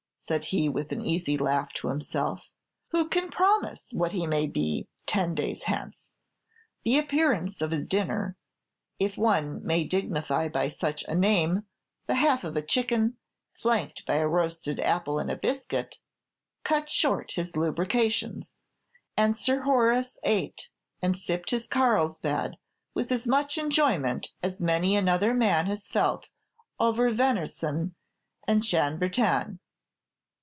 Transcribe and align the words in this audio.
said 0.23 0.45
he, 0.45 0.69
with 0.69 0.93
an 0.93 1.01
easy 1.05 1.35
laugh 1.37 1.73
to 1.73 1.89
himself. 1.89 2.47
"Who 2.91 3.09
can 3.09 3.31
promise 3.31 3.89
what 3.91 4.13
he 4.13 4.25
may 4.25 4.47
be 4.47 4.87
ten 5.05 5.35
days 5.35 5.63
hence?" 5.63 6.17
The 6.83 6.97
appearance 6.97 7.61
of 7.61 7.71
his 7.71 7.85
dinner 7.85 8.37
if 8.97 9.17
one 9.17 9.61
may 9.65 9.83
dignify 9.83 10.47
by 10.47 10.69
such 10.69 11.03
a 11.03 11.15
name 11.15 11.65
the 12.07 12.15
half 12.15 12.45
of 12.45 12.55
a 12.55 12.61
chicken, 12.61 13.17
flanked 13.57 14.05
by 14.05 14.17
a 14.17 14.27
roasted 14.27 14.79
apple 14.79 15.19
and 15.19 15.29
a 15.29 15.35
biscuit 15.35 15.99
cut 16.63 16.89
short 16.89 17.33
his 17.33 17.57
lucubrations; 17.57 18.55
and 19.17 19.37
Sir 19.37 19.63
Horace 19.63 20.17
ate 20.23 20.69
and 21.01 21.17
sipped 21.17 21.49
his 21.49 21.67
Carlsbad 21.67 22.57
with 22.93 23.11
as 23.11 23.27
much 23.27 23.57
enjoyment 23.57 24.31
as 24.41 24.61
many 24.61 24.95
another 24.95 25.33
man 25.33 25.65
has 25.65 25.89
felt 25.89 26.31
over 26.79 27.11
venison 27.11 27.95
and 28.47 28.63
Chambertin. 28.63 29.59